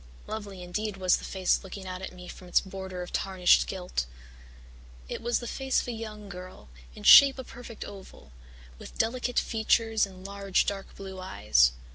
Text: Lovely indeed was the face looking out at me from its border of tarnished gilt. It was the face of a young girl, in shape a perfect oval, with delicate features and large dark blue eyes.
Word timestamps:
Lovely 0.25 0.63
indeed 0.63 0.97
was 0.97 1.17
the 1.17 1.23
face 1.23 1.63
looking 1.63 1.85
out 1.85 2.01
at 2.01 2.11
me 2.11 2.27
from 2.27 2.47
its 2.47 2.59
border 2.59 3.03
of 3.03 3.13
tarnished 3.13 3.67
gilt. 3.67 4.07
It 5.07 5.21
was 5.21 5.37
the 5.37 5.45
face 5.45 5.79
of 5.79 5.87
a 5.89 5.91
young 5.91 6.27
girl, 6.27 6.69
in 6.95 7.03
shape 7.03 7.37
a 7.37 7.43
perfect 7.43 7.85
oval, 7.85 8.31
with 8.79 8.97
delicate 8.97 9.37
features 9.37 10.07
and 10.07 10.25
large 10.25 10.65
dark 10.65 10.95
blue 10.95 11.19
eyes. 11.19 11.73